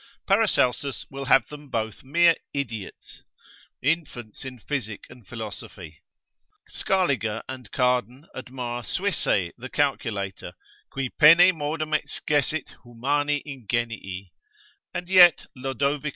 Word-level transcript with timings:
Paracelsus 0.25 1.05
will 1.11 1.25
have 1.25 1.45
them 1.49 1.69
both 1.69 2.03
mere 2.03 2.33
idiots, 2.55 3.21
infants 3.83 4.43
in 4.43 4.57
physic 4.57 5.03
and 5.11 5.27
philosophy. 5.27 6.01
Scaliger 6.67 7.43
and 7.47 7.71
Cardan 7.71 8.25
admire 8.33 8.81
Suisset 8.81 9.51
the 9.59 9.69
Calculator, 9.69 10.53
qui 10.89 11.09
pene 11.09 11.51
modum 11.55 11.91
excessit 11.93 12.69
humani 12.83 13.43
ingenii, 13.45 14.31
and 14.91 15.07
yet 15.07 15.45
Lod. 15.55 15.83